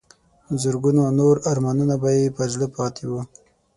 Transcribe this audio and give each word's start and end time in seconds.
زرګونو 0.61 1.03
نور 1.19 1.35
ارمانونه 1.51 1.95
به 2.01 2.09
یې 2.17 2.33
پر 2.35 2.47
زړه 2.53 2.67
پاتې 2.77 3.03
وو. 3.09 3.21